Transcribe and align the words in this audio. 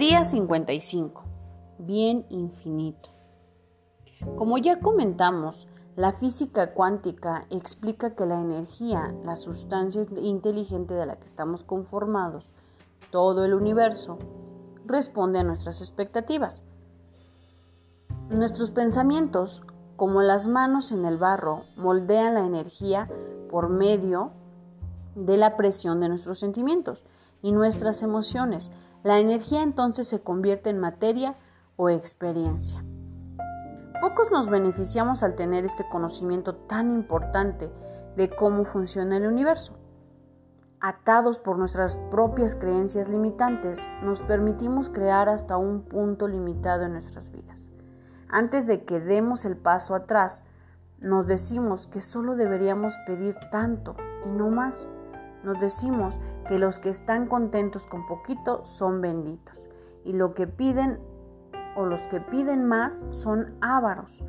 Día 0.00 0.24
55. 0.24 1.24
Bien 1.76 2.24
infinito. 2.30 3.10
Como 4.34 4.56
ya 4.56 4.80
comentamos, 4.80 5.68
la 5.94 6.14
física 6.14 6.72
cuántica 6.72 7.44
explica 7.50 8.14
que 8.14 8.24
la 8.24 8.40
energía, 8.40 9.14
la 9.24 9.36
sustancia 9.36 10.00
inteligente 10.16 10.94
de 10.94 11.04
la 11.04 11.16
que 11.16 11.26
estamos 11.26 11.64
conformados, 11.64 12.48
todo 13.10 13.44
el 13.44 13.52
universo, 13.52 14.16
responde 14.86 15.40
a 15.40 15.44
nuestras 15.44 15.82
expectativas. 15.82 16.64
Nuestros 18.30 18.70
pensamientos, 18.70 19.60
como 19.96 20.22
las 20.22 20.48
manos 20.48 20.92
en 20.92 21.04
el 21.04 21.18
barro, 21.18 21.64
moldean 21.76 22.32
la 22.32 22.46
energía 22.46 23.06
por 23.50 23.68
medio 23.68 24.30
de 25.14 25.36
la 25.36 25.58
presión 25.58 26.00
de 26.00 26.08
nuestros 26.08 26.38
sentimientos 26.38 27.04
y 27.42 27.52
nuestras 27.52 28.02
emociones. 28.02 28.72
La 29.02 29.18
energía 29.18 29.62
entonces 29.62 30.08
se 30.08 30.20
convierte 30.20 30.70
en 30.70 30.78
materia 30.78 31.36
o 31.76 31.88
experiencia. 31.88 32.84
Pocos 34.00 34.30
nos 34.30 34.48
beneficiamos 34.48 35.22
al 35.22 35.36
tener 35.36 35.64
este 35.64 35.88
conocimiento 35.88 36.54
tan 36.54 36.90
importante 36.90 37.72
de 38.16 38.30
cómo 38.30 38.64
funciona 38.64 39.16
el 39.16 39.26
universo. 39.26 39.74
Atados 40.80 41.38
por 41.38 41.58
nuestras 41.58 41.98
propias 42.10 42.56
creencias 42.56 43.08
limitantes, 43.10 43.88
nos 44.02 44.22
permitimos 44.22 44.88
crear 44.88 45.28
hasta 45.28 45.58
un 45.58 45.82
punto 45.82 46.28
limitado 46.28 46.84
en 46.84 46.92
nuestras 46.92 47.30
vidas. 47.30 47.70
Antes 48.28 48.66
de 48.66 48.84
que 48.84 49.00
demos 49.00 49.44
el 49.44 49.56
paso 49.56 49.94
atrás, 49.94 50.44
nos 50.98 51.26
decimos 51.26 51.86
que 51.86 52.00
solo 52.00 52.36
deberíamos 52.36 52.96
pedir 53.06 53.36
tanto 53.50 53.96
y 54.26 54.30
no 54.30 54.50
más. 54.50 54.88
Nos 55.44 55.58
decimos 55.60 56.20
que 56.46 56.58
los 56.58 56.78
que 56.78 56.88
están 56.88 57.26
contentos 57.26 57.86
con 57.86 58.06
poquito 58.06 58.64
son 58.64 59.00
benditos 59.00 59.68
y 60.04 60.12
lo 60.12 60.34
que 60.34 60.46
piden 60.46 60.98
o 61.76 61.86
los 61.86 62.06
que 62.08 62.20
piden 62.20 62.66
más 62.66 63.02
son 63.10 63.54
ávaros, 63.60 64.22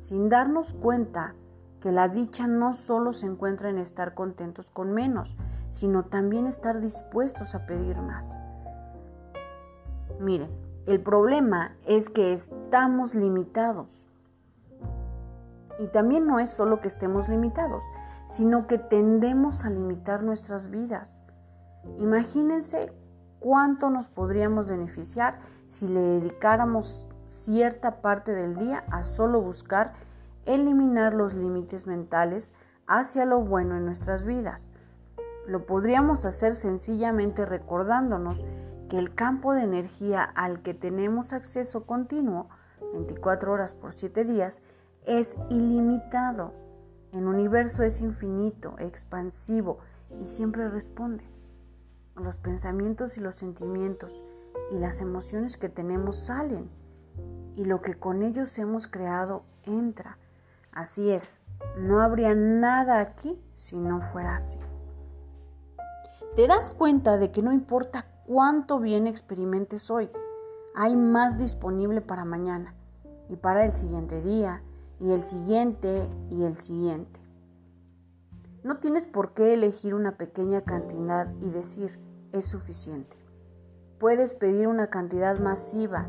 sin 0.00 0.28
darnos 0.28 0.74
cuenta 0.74 1.34
que 1.80 1.92
la 1.92 2.08
dicha 2.08 2.46
no 2.46 2.74
solo 2.74 3.12
se 3.12 3.26
encuentra 3.26 3.70
en 3.70 3.78
estar 3.78 4.14
contentos 4.14 4.70
con 4.70 4.92
menos, 4.92 5.36
sino 5.70 6.04
también 6.04 6.46
estar 6.46 6.80
dispuestos 6.80 7.54
a 7.54 7.66
pedir 7.66 7.96
más. 7.98 8.36
Miren, 10.20 10.50
el 10.86 11.00
problema 11.00 11.76
es 11.86 12.10
que 12.10 12.32
estamos 12.32 13.14
limitados. 13.14 14.06
Y 15.78 15.86
también 15.88 16.26
no 16.26 16.40
es 16.40 16.50
solo 16.50 16.80
que 16.80 16.88
estemos 16.88 17.28
limitados, 17.28 17.84
sino 18.28 18.66
que 18.66 18.78
tendemos 18.78 19.64
a 19.64 19.70
limitar 19.70 20.22
nuestras 20.22 20.70
vidas. 20.70 21.22
Imagínense 21.98 22.92
cuánto 23.40 23.90
nos 23.90 24.08
podríamos 24.08 24.68
beneficiar 24.68 25.40
si 25.66 25.88
le 25.88 26.00
dedicáramos 26.00 27.08
cierta 27.26 28.00
parte 28.00 28.32
del 28.32 28.56
día 28.56 28.84
a 28.90 29.02
solo 29.02 29.40
buscar 29.40 29.94
eliminar 30.44 31.14
los 31.14 31.34
límites 31.34 31.86
mentales 31.86 32.54
hacia 32.86 33.24
lo 33.24 33.40
bueno 33.40 33.76
en 33.76 33.84
nuestras 33.84 34.24
vidas. 34.24 34.68
Lo 35.46 35.64
podríamos 35.64 36.26
hacer 36.26 36.54
sencillamente 36.54 37.46
recordándonos 37.46 38.44
que 38.90 38.98
el 38.98 39.14
campo 39.14 39.52
de 39.54 39.62
energía 39.62 40.22
al 40.22 40.62
que 40.62 40.74
tenemos 40.74 41.32
acceso 41.32 41.86
continuo, 41.86 42.48
24 42.92 43.52
horas 43.52 43.74
por 43.74 43.92
7 43.92 44.24
días, 44.24 44.62
es 45.06 45.36
ilimitado. 45.48 46.67
El 47.12 47.26
universo 47.26 47.82
es 47.82 48.00
infinito, 48.00 48.74
expansivo 48.78 49.78
y 50.20 50.26
siempre 50.26 50.68
responde. 50.68 51.24
Los 52.16 52.36
pensamientos 52.36 53.16
y 53.16 53.20
los 53.20 53.36
sentimientos 53.36 54.22
y 54.72 54.78
las 54.78 55.00
emociones 55.00 55.56
que 55.56 55.68
tenemos 55.68 56.16
salen 56.16 56.68
y 57.56 57.64
lo 57.64 57.80
que 57.80 57.94
con 57.94 58.22
ellos 58.22 58.58
hemos 58.58 58.86
creado 58.86 59.44
entra. 59.64 60.18
Así 60.70 61.10
es, 61.10 61.38
no 61.78 62.02
habría 62.02 62.34
nada 62.34 63.00
aquí 63.00 63.40
si 63.54 63.76
no 63.76 64.00
fuera 64.00 64.36
así. 64.36 64.58
Te 66.36 66.46
das 66.46 66.70
cuenta 66.70 67.16
de 67.16 67.32
que 67.32 67.42
no 67.42 67.52
importa 67.52 68.06
cuánto 68.26 68.78
bien 68.78 69.06
experimentes 69.06 69.90
hoy, 69.90 70.10
hay 70.74 70.94
más 70.94 71.38
disponible 71.38 72.00
para 72.00 72.24
mañana 72.24 72.74
y 73.28 73.36
para 73.36 73.64
el 73.64 73.72
siguiente 73.72 74.22
día 74.22 74.62
y 75.00 75.12
el 75.12 75.22
siguiente 75.22 76.08
y 76.30 76.44
el 76.44 76.56
siguiente. 76.56 77.20
No 78.64 78.78
tienes 78.78 79.06
por 79.06 79.34
qué 79.34 79.54
elegir 79.54 79.94
una 79.94 80.16
pequeña 80.16 80.62
cantidad 80.62 81.32
y 81.40 81.50
decir 81.50 81.98
es 82.32 82.44
suficiente. 82.46 83.16
Puedes 83.98 84.34
pedir 84.34 84.68
una 84.68 84.88
cantidad 84.88 85.38
masiva 85.38 86.08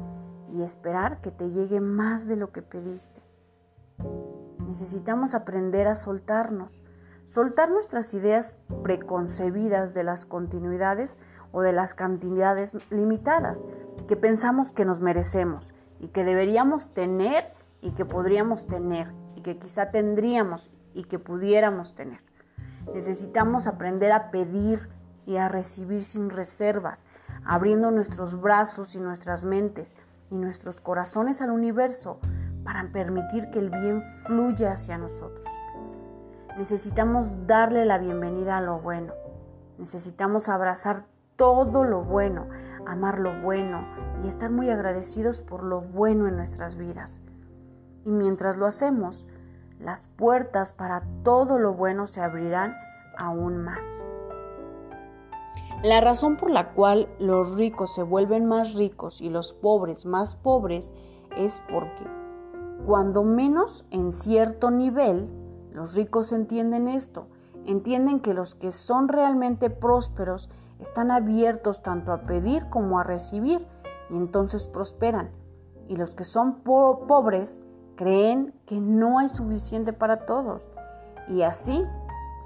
y 0.54 0.64
esperar 0.64 1.22
que 1.22 1.32
te 1.32 1.50
llegue 1.50 1.80
más 1.80 2.28
de 2.28 2.36
lo 2.36 2.52
que 2.52 2.62
pediste. 2.62 3.22
Necesitamos 4.68 5.36
aprender 5.36 5.88
a 5.88 5.96
soltarnos, 5.96 6.82
soltar 7.26 7.70
nuestras 7.70 8.14
ideas 8.14 8.58
preconcebidas 8.84 9.94
de 9.94 10.04
las 10.04 10.26
continuidades 10.26 11.18
o 11.52 11.62
de 11.62 11.74
las 11.74 11.96
cantidades 11.96 12.76
limitadas 12.92 13.66
que 14.08 14.16
pensamos 14.16 14.72
que 14.72 14.86
nos 14.86 15.00
merecemos 15.00 15.74
y 16.00 16.08
que 16.08 16.24
deberíamos 16.24 16.94
tener 16.94 17.54
y 17.82 17.92
que 17.92 18.06
podríamos 18.06 18.68
tener 18.68 19.14
y 19.36 19.42
que 19.42 19.58
quizá 19.58 19.92
tendríamos 19.92 20.70
y 20.94 21.04
que 21.06 21.20
pudiéramos 21.20 21.96
tener. 21.96 22.22
Necesitamos 22.94 23.68
aprender 23.68 24.12
a 24.12 24.32
pedir 24.32 24.90
y 25.26 25.38
a 25.38 25.48
recibir 25.48 26.04
sin 26.04 26.30
reservas, 26.30 27.06
abriendo 27.46 27.92
nuestros 27.92 28.40
brazos 28.40 28.96
y 28.96 29.00
nuestras 29.00 29.46
mentes 29.46 29.96
y 30.32 30.36
nuestros 30.36 30.82
corazones 30.82 31.42
al 31.42 31.52
universo 31.52 32.20
para 32.64 32.92
permitir 32.92 33.50
que 33.52 33.60
el 33.60 33.70
bien 33.70 34.02
fluya 34.26 34.74
hacia 34.74 34.98
nosotros. 34.98 35.46
Necesitamos 36.58 37.48
darle 37.48 37.86
la 37.86 37.98
bienvenida 37.98 38.58
a 38.58 38.62
lo 38.62 38.80
bueno. 38.80 39.14
Necesitamos 39.78 40.50
abrazar 40.50 41.06
todo 41.36 41.86
lo 41.86 42.04
bueno, 42.04 42.48
amar 42.86 43.20
lo 43.20 43.42
bueno 43.42 43.88
y 44.24 44.28
estar 44.28 44.50
muy 44.50 44.70
agradecidos 44.70 45.40
por 45.40 45.64
lo 45.64 45.82
bueno 45.82 46.28
en 46.28 46.36
nuestras 46.36 46.76
vidas. 46.76 47.22
Y 48.06 48.12
mientras 48.12 48.58
lo 48.58 48.66
hacemos, 48.66 49.26
las 49.80 50.08
puertas 50.08 50.74
para 50.74 51.04
todo 51.24 51.58
lo 51.58 51.74
bueno 51.74 52.08
se 52.08 52.22
abrirán 52.22 52.76
aún 53.18 53.58
más. 53.58 53.86
La 55.84 56.02
razón 56.02 56.36
por 56.36 56.50
la 56.50 56.74
cual 56.74 57.08
los 57.20 57.56
ricos 57.56 57.94
se 57.96 58.04
vuelven 58.04 58.46
más 58.46 58.74
ricos 58.74 59.22
y 59.22 59.30
los 59.30 59.54
pobres 59.54 60.06
más 60.06 60.36
pobres 60.36 60.92
es 61.38 61.62
porque 61.72 62.06
cuando 62.86 63.24
menos 63.24 63.86
en 63.90 64.12
cierto 64.12 64.72
nivel, 64.72 65.30
los 65.72 65.96
ricos 65.96 66.34
entienden 66.34 66.90
esto, 66.90 67.28
entienden 67.66 68.20
que 68.20 68.34
los 68.34 68.56
que 68.56 68.72
son 68.72 69.08
realmente 69.08 69.70
prósperos 69.70 70.50
están 70.80 71.12
abiertos 71.12 71.82
tanto 71.82 72.12
a 72.12 72.24
pedir 72.24 72.70
como 72.70 73.00
a 73.00 73.04
recibir 73.04 73.66
y 74.10 74.18
entonces 74.18 74.68
prosperan. 74.68 75.32
Y 75.88 75.96
los 75.96 76.14
que 76.14 76.24
son 76.24 76.62
pobres 76.62 77.62
creen 78.00 78.54
que 78.66 78.80
no 78.80 79.20
hay 79.20 79.28
suficiente 79.28 79.92
para 79.92 80.26
todos 80.26 80.70
y 81.28 81.42
así 81.42 81.84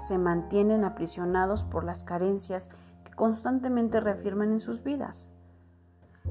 se 0.04 0.18
mantienen 0.18 0.82
aprisionados 0.82 1.62
por 1.62 1.84
las 1.84 2.02
carencias 2.02 2.70
constantemente 3.14 4.00
reafirman 4.00 4.50
en 4.50 4.58
sus 4.58 4.82
vidas. 4.82 5.30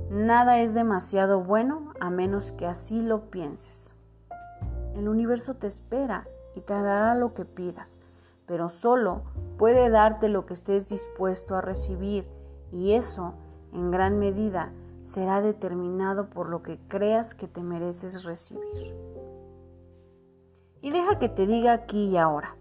Nada 0.10 0.60
es 0.60 0.74
demasiado 0.74 1.40
bueno 1.40 1.94
a 2.02 2.10
menos 2.10 2.52
que 2.52 2.68
así 2.68 3.02
lo 3.02 3.30
pienses. 3.30 3.96
El 4.94 5.08
universo 5.08 5.54
te 5.54 5.68
espera 5.68 6.28
y 6.54 6.60
te 6.60 6.74
dará 6.74 7.16
lo 7.16 7.34
que 7.34 7.46
pidas, 7.46 7.94
pero 8.46 8.68
solo 8.68 9.22
puede 9.58 9.90
darte 9.90 10.28
lo 10.28 10.46
que 10.46 10.54
estés 10.54 10.90
dispuesto 10.90 11.56
a 11.56 11.62
recibir 11.62 12.28
y 12.74 12.92
eso, 12.92 13.36
en 13.72 13.90
gran 13.90 14.20
medida, 14.20 14.74
será 15.02 15.42
determinado 15.42 16.30
por 16.30 16.50
lo 16.50 16.62
que 16.62 16.78
creas 16.90 17.34
que 17.34 17.48
te 17.48 17.64
mereces 17.64 18.26
recibir. 18.26 19.13
Y 20.84 20.92
deja 20.92 21.18
que 21.18 21.30
te 21.30 21.48
diga 21.48 21.72
aquí 21.72 22.10
y 22.10 22.18
ahora, 22.18 22.58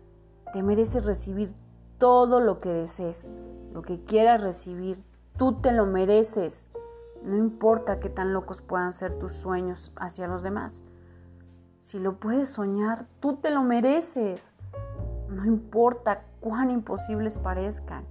te 0.53 0.63
mereces 0.63 1.05
recibir 1.05 1.53
todo 1.99 2.39
lo 2.39 2.61
que 2.61 2.69
desees, 2.69 3.29
lo 3.73 3.83
que 3.83 4.05
quieras 4.05 4.41
recibir, 4.45 5.03
tú 5.37 5.55
te 5.61 5.73
lo 5.73 5.87
mereces. 5.87 6.71
No 7.25 7.37
importa 7.37 7.99
qué 7.99 8.09
tan 8.09 8.33
locos 8.33 8.63
puedan 8.63 8.93
ser 8.93 9.19
tus 9.19 9.35
sueños 9.35 9.91
hacia 9.97 10.29
los 10.29 10.45
demás. 10.45 10.85
Si 11.81 11.99
lo 11.99 12.21
puedes 12.21 12.49
soñar, 12.49 13.09
tú 13.19 13.39
te 13.39 13.51
lo 13.51 13.65
mereces. 13.65 14.57
No 15.29 15.45
importa 15.45 16.19
cuán 16.39 16.71
imposibles 16.71 17.37
parezcan. 17.37 18.05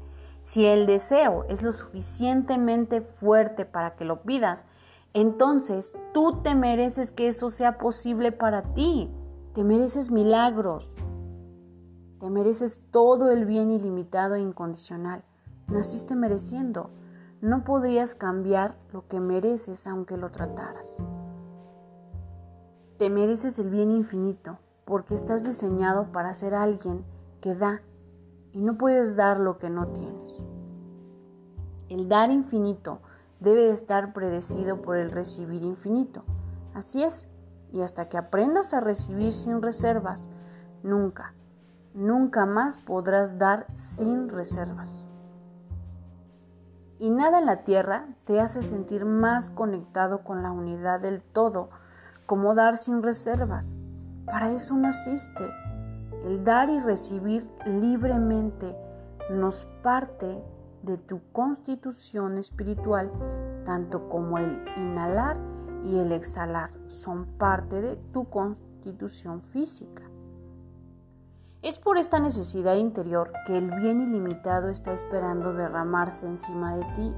Si 0.43 0.65
el 0.65 0.87
deseo 0.87 1.45
es 1.47 1.63
lo 1.63 1.71
suficientemente 1.71 2.99
fuerte 2.99 3.63
para 3.63 3.95
que 3.95 4.03
lo 4.03 4.23
pidas, 4.23 4.67
entonces 5.13 5.95
tú 6.13 6.41
te 6.41 6.53
mereces 6.53 7.13
que 7.13 7.29
eso 7.29 7.49
sea 7.49 7.77
posible 7.77 8.33
para 8.33 8.73
ti. 8.73 9.09
Te 9.53 9.65
mereces 9.65 10.11
milagros. 10.11 10.97
Te 12.21 12.29
mereces 12.29 12.83
todo 12.89 13.31
el 13.31 13.45
bien 13.45 13.69
ilimitado 13.69 14.35
e 14.35 14.39
incondicional. 14.39 15.25
Naciste 15.67 16.15
mereciendo. 16.15 16.89
no 17.41 17.63
podrías 17.63 18.13
cambiar 18.13 18.77
lo 18.93 19.07
que 19.07 19.19
mereces 19.19 19.87
aunque 19.87 20.15
lo 20.15 20.29
trataras. 20.29 20.95
Te 22.97 23.09
mereces 23.09 23.57
el 23.59 23.69
bien 23.69 23.91
infinito 23.91 24.59
porque 24.85 25.15
estás 25.15 25.43
diseñado 25.43 26.11
para 26.11 26.33
ser 26.33 26.53
alguien 26.53 27.03
que 27.41 27.55
da 27.55 27.81
y 28.53 28.61
no 28.61 28.77
puedes 28.77 29.15
dar 29.15 29.39
lo 29.39 29.57
que 29.57 29.69
no 29.69 29.87
tienes. 29.87 30.45
El 31.89 32.07
dar 32.07 32.31
infinito 32.31 32.99
debe 33.39 33.69
estar 33.69 34.13
predecido 34.13 34.81
por 34.81 34.97
el 34.97 35.11
recibir 35.11 35.63
infinito. 35.63 36.23
Así 36.73 37.03
es, 37.03 37.27
y 37.71 37.81
hasta 37.81 38.09
que 38.09 38.17
aprendas 38.17 38.73
a 38.73 38.79
recibir 38.79 39.31
sin 39.31 39.61
reservas, 39.61 40.29
nunca, 40.83 41.33
nunca 41.93 42.45
más 42.45 42.77
podrás 42.77 43.37
dar 43.37 43.65
sin 43.73 44.29
reservas. 44.29 45.07
Y 46.99 47.09
nada 47.09 47.39
en 47.39 47.47
la 47.47 47.63
tierra 47.63 48.05
te 48.25 48.39
hace 48.39 48.61
sentir 48.61 49.05
más 49.05 49.49
conectado 49.49 50.23
con 50.23 50.43
la 50.43 50.51
unidad 50.51 50.99
del 50.99 51.21
todo 51.21 51.69
como 52.27 52.53
dar 52.53 52.77
sin 52.77 53.01
reservas. 53.01 53.79
Para 54.25 54.51
eso 54.51 54.75
naciste. 54.75 55.49
El 56.25 56.43
dar 56.43 56.69
y 56.69 56.79
recibir 56.79 57.49
libremente 57.65 58.75
nos 59.31 59.65
parte 59.81 60.43
de 60.83 60.97
tu 60.97 61.21
constitución 61.31 62.37
espiritual, 62.37 63.11
tanto 63.65 64.07
como 64.07 64.37
el 64.37 64.63
inhalar 64.77 65.37
y 65.83 65.97
el 65.97 66.11
exhalar 66.11 66.71
son 66.87 67.25
parte 67.37 67.81
de 67.81 67.95
tu 67.95 68.29
constitución 68.29 69.41
física. 69.41 70.03
Es 71.61 71.77
por 71.77 71.97
esta 71.97 72.19
necesidad 72.19 72.75
interior 72.75 73.31
que 73.45 73.55
el 73.55 73.69
bien 73.69 74.01
ilimitado 74.01 74.69
está 74.69 74.93
esperando 74.93 75.53
derramarse 75.53 76.25
encima 76.25 76.75
de 76.75 76.85
ti. 76.95 77.15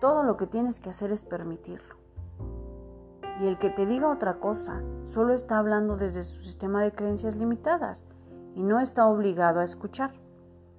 Todo 0.00 0.24
lo 0.24 0.36
que 0.36 0.48
tienes 0.48 0.80
que 0.80 0.90
hacer 0.90 1.12
es 1.12 1.24
permitirlo. 1.24 1.94
Y 3.40 3.46
el 3.46 3.58
que 3.58 3.70
te 3.70 3.86
diga 3.86 4.10
otra 4.10 4.40
cosa 4.40 4.82
solo 5.04 5.34
está 5.34 5.58
hablando 5.58 5.96
desde 5.96 6.24
su 6.24 6.42
sistema 6.42 6.82
de 6.82 6.92
creencias 6.92 7.36
limitadas 7.36 8.04
y 8.56 8.62
no 8.62 8.80
está 8.80 9.06
obligado 9.06 9.60
a 9.60 9.64
escuchar. 9.64 10.12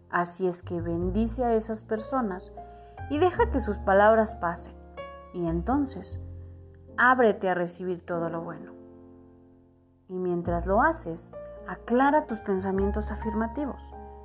Así 0.09 0.47
es 0.47 0.63
que 0.63 0.81
bendice 0.81 1.45
a 1.45 1.53
esas 1.53 1.85
personas 1.85 2.51
y 3.09 3.19
deja 3.19 3.49
que 3.51 3.59
sus 3.59 3.79
palabras 3.79 4.35
pasen. 4.35 4.82
Y 5.33 5.47
entonces, 5.47 6.21
ábrete 6.97 7.49
a 7.49 7.55
recibir 7.55 8.05
todo 8.05 8.29
lo 8.29 8.41
bueno. 8.41 8.71
Y 10.07 10.19
mientras 10.19 10.67
lo 10.67 10.81
haces, 10.81 11.33
aclara 11.67 12.27
tus 12.27 12.39
pensamientos 12.39 13.11
afirmativos 13.11 13.81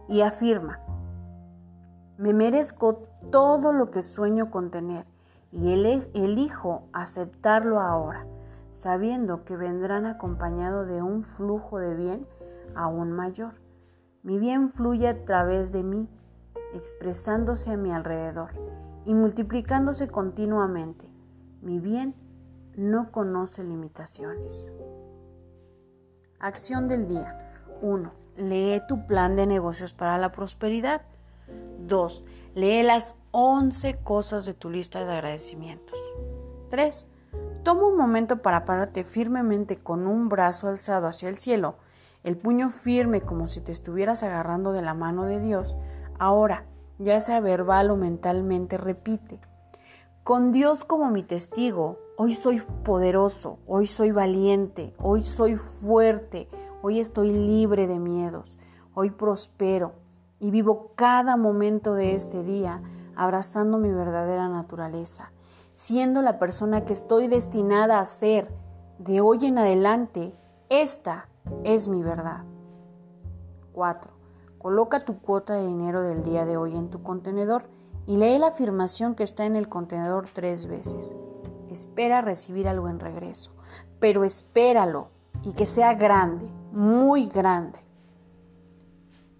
y 0.08 0.20
afirma, 0.20 0.80
me 2.18 2.34
merezco 2.34 3.04
todo 3.30 3.72
lo 3.72 3.90
que 3.90 4.02
sueño 4.02 4.50
con 4.50 4.70
tener 4.70 5.06
y 5.50 5.72
elijo 5.72 6.82
aceptarlo 6.92 7.80
ahora, 7.80 8.26
sabiendo 8.72 9.44
que 9.44 9.56
vendrán 9.56 10.04
acompañado 10.04 10.84
de 10.84 11.00
un 11.00 11.24
flujo 11.24 11.78
de 11.78 11.94
bien 11.94 12.26
aún 12.74 13.12
mayor. 13.12 13.54
Mi 14.22 14.38
bien 14.38 14.68
fluye 14.68 15.08
a 15.08 15.24
través 15.24 15.72
de 15.72 15.82
mí, 15.82 16.08
expresándose 16.74 17.70
a 17.70 17.76
mi 17.76 17.92
alrededor 17.92 18.50
y 19.08 19.14
multiplicándose 19.14 20.06
continuamente. 20.08 21.08
Mi 21.62 21.80
bien 21.80 22.14
no 22.76 23.10
conoce 23.10 23.64
limitaciones. 23.64 24.70
Acción 26.38 26.88
del 26.88 27.08
día. 27.08 27.62
1. 27.80 28.12
Lee 28.36 28.82
tu 28.86 29.06
plan 29.06 29.34
de 29.34 29.46
negocios 29.46 29.94
para 29.94 30.18
la 30.18 30.30
prosperidad. 30.30 31.00
2. 31.86 32.24
Lee 32.54 32.82
las 32.82 33.16
11 33.30 33.96
cosas 34.04 34.44
de 34.44 34.52
tu 34.52 34.68
lista 34.68 35.02
de 35.02 35.10
agradecimientos. 35.10 35.98
3. 36.68 37.06
Toma 37.62 37.86
un 37.86 37.96
momento 37.96 38.42
para 38.42 38.66
pararte 38.66 39.04
firmemente 39.04 39.78
con 39.78 40.06
un 40.06 40.28
brazo 40.28 40.68
alzado 40.68 41.06
hacia 41.06 41.30
el 41.30 41.38
cielo, 41.38 41.76
el 42.24 42.36
puño 42.36 42.68
firme 42.68 43.22
como 43.22 43.46
si 43.46 43.62
te 43.62 43.72
estuvieras 43.72 44.22
agarrando 44.22 44.72
de 44.72 44.82
la 44.82 44.92
mano 44.92 45.24
de 45.24 45.40
Dios. 45.40 45.78
Ahora, 46.18 46.66
ya 46.98 47.20
sea 47.20 47.40
verbal 47.40 47.90
o 47.90 47.96
mentalmente, 47.96 48.78
repite. 48.78 49.40
Con 50.24 50.52
Dios 50.52 50.84
como 50.84 51.10
mi 51.10 51.22
testigo, 51.22 51.98
Hoy 52.20 52.32
soy 52.32 52.60
poderoso, 52.82 53.60
hoy 53.64 53.86
soy 53.86 54.10
valiente, 54.10 54.92
hoy 55.00 55.22
soy 55.22 55.54
fuerte, 55.54 56.48
hoy 56.82 56.98
estoy 56.98 57.30
libre 57.30 57.86
de 57.86 58.00
miedos, 58.00 58.58
hoy 58.92 59.12
prospero 59.12 59.92
y 60.40 60.50
vivo 60.50 60.90
cada 60.96 61.36
momento 61.36 61.94
de 61.94 62.14
este 62.14 62.42
día 62.42 62.82
abrazando 63.14 63.78
mi 63.78 63.92
verdadera 63.92 64.48
naturaleza, 64.48 65.30
siendo 65.70 66.20
la 66.20 66.40
persona 66.40 66.84
que 66.84 66.92
estoy 66.92 67.28
destinada 67.28 68.00
a 68.00 68.04
ser 68.04 68.52
de 68.98 69.20
hoy 69.20 69.46
en 69.46 69.58
adelante. 69.58 70.34
Esta 70.68 71.28
es 71.62 71.86
mi 71.86 72.02
verdad. 72.02 72.42
4. 73.74 74.17
Coloca 74.68 75.00
tu 75.00 75.18
cuota 75.22 75.54
de 75.54 75.66
dinero 75.66 76.02
del 76.02 76.22
día 76.22 76.44
de 76.44 76.58
hoy 76.58 76.76
en 76.76 76.90
tu 76.90 77.02
contenedor 77.02 77.70
y 78.04 78.18
lee 78.18 78.36
la 78.38 78.48
afirmación 78.48 79.14
que 79.14 79.22
está 79.22 79.46
en 79.46 79.56
el 79.56 79.70
contenedor 79.70 80.28
tres 80.30 80.66
veces. 80.66 81.16
Espera 81.70 82.20
recibir 82.20 82.68
algo 82.68 82.86
en 82.90 83.00
regreso, 83.00 83.52
pero 83.98 84.24
espéralo 84.24 85.08
y 85.42 85.54
que 85.54 85.64
sea 85.64 85.94
grande, 85.94 86.52
muy 86.70 87.28
grande. 87.28 87.80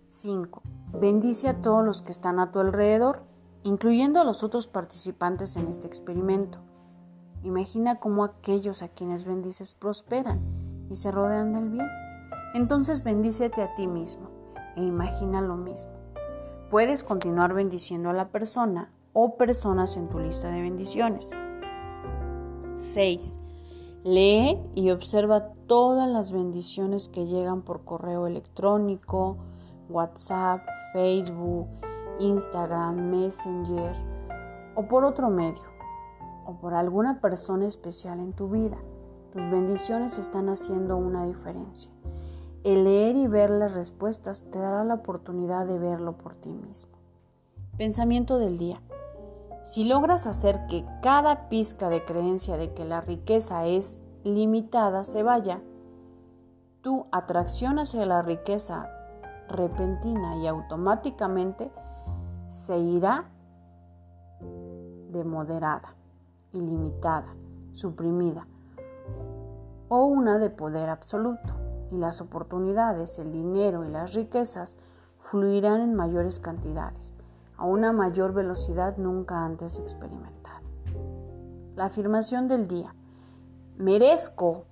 5. 0.06 0.62
Bendice 0.98 1.50
a 1.50 1.60
todos 1.60 1.84
los 1.84 2.00
que 2.00 2.12
están 2.12 2.38
a 2.38 2.50
tu 2.50 2.60
alrededor, 2.60 3.22
incluyendo 3.64 4.22
a 4.22 4.25
los 4.25 4.42
otros 4.42 4.66
participantes 4.66 5.58
en 5.58 5.69
este 5.69 5.86
experimento. 5.86 6.58
Imagina 7.42 8.00
cómo 8.00 8.25
aquellos 8.25 8.80
a 8.80 8.88
quienes 8.88 9.26
bendices 9.26 9.75
prosperan 9.75 10.40
y 10.88 10.96
se 10.96 11.10
rodean 11.10 11.52
del 11.52 11.69
bien. 11.69 11.88
Entonces 12.54 13.04
bendícete 13.04 13.60
a 13.60 13.75
ti 13.75 13.86
mismo 13.86 14.38
e 14.78 14.84
imagina 14.84 15.40
lo 15.40 15.56
mismo. 15.56 15.92
Puedes 16.70 17.02
continuar 17.02 17.52
bendiciendo 17.52 18.10
a 18.10 18.12
la 18.12 18.28
persona 18.28 18.90
o 19.12 19.36
personas 19.36 19.96
en 19.96 20.08
tu 20.08 20.20
lista 20.20 20.50
de 20.50 20.62
bendiciones. 20.62 21.30
6. 22.75 23.38
Lee 24.04 24.58
y 24.75 24.90
observa 24.90 25.48
todas 25.66 26.08
las 26.08 26.30
bendiciones 26.30 27.08
que 27.08 27.26
llegan 27.26 27.62
por 27.62 27.84
correo 27.84 28.26
electrónico, 28.26 29.38
WhatsApp, 29.88 30.60
Facebook, 30.92 31.66
Instagram, 32.20 33.11
Messenger 33.11 33.97
o 34.76 34.87
por 34.87 35.04
otro 35.04 35.28
medio 35.30 35.64
o 36.47 36.54
por 36.54 36.75
alguna 36.75 37.20
persona 37.20 37.66
especial 37.66 38.20
en 38.20 38.32
tu 38.32 38.49
vida. 38.49 38.78
Tus 39.32 39.42
bendiciones 39.50 40.18
están 40.18 40.49
haciendo 40.49 40.97
una 40.97 41.26
diferencia. 41.26 41.90
El 42.65 42.85
leer 42.85 43.17
y 43.17 43.27
ver 43.27 43.50
las 43.50 43.77
respuestas 43.77 44.43
te 44.50 44.59
dará 44.59 44.85
la 44.85 44.95
oportunidad 44.95 45.67
de 45.67 45.79
verlo 45.79 46.19
por 46.19 46.35
ti 46.35 46.50
mismo. 46.50 46.99
Pensamiento 47.77 48.38
del 48.38 48.59
día. 48.59 48.83
Si 49.65 49.85
logras 49.85 50.27
hacer 50.27 50.67
que 50.67 50.85
cada 51.03 51.49
pizca 51.49 51.88
de 51.88 52.05
creencia 52.05 52.57
de 52.57 52.73
que 52.75 52.85
la 52.85 53.00
riqueza 53.00 53.67
es 53.67 54.00
limitada 54.25 55.05
se 55.05 55.23
vaya, 55.23 55.62
tu 56.83 57.05
atracción 57.12 57.79
hacia 57.79 58.07
la 58.07 58.23
riqueza 58.23 58.88
repentina 59.49 60.37
y 60.37 60.47
automáticamente 60.47 61.71
se 62.49 62.79
irá 62.79 63.29
de 65.11 65.25
moderada, 65.25 65.95
ilimitada, 66.53 67.35
suprimida, 67.73 68.47
o 69.88 70.05
una 70.05 70.38
de 70.38 70.50
poder 70.50 70.88
absoluto, 70.88 71.55
y 71.90 71.97
las 71.97 72.21
oportunidades, 72.21 73.18
el 73.18 73.33
dinero 73.33 73.85
y 73.85 73.88
las 73.88 74.14
riquezas 74.14 74.76
fluirán 75.18 75.80
en 75.80 75.95
mayores 75.95 76.40
cantidades 76.40 77.14
a 77.57 77.64
una 77.64 77.92
mayor 77.92 78.33
velocidad 78.33 78.97
nunca 78.97 79.45
antes 79.45 79.78
experimentada. 79.78 80.62
La 81.75 81.87
afirmación 81.87 82.49
del 82.49 82.66
día. 82.66 82.95
Merezco 83.76 84.64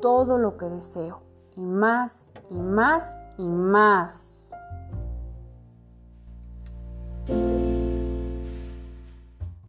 todo 0.00 0.38
lo 0.38 0.56
que 0.56 0.66
deseo 0.66 1.22
y 1.56 1.60
más 1.60 2.28
y 2.50 2.56
más 2.56 3.16
y 3.36 3.48
más. 3.48 4.39